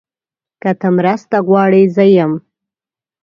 [0.61, 2.31] که ته مرسته غواړې، زه یم.